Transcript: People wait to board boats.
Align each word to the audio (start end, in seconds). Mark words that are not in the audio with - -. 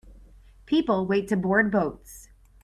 People 0.65 1.05
wait 1.05 1.27
to 1.27 1.37
board 1.37 1.69
boats. 1.71 2.27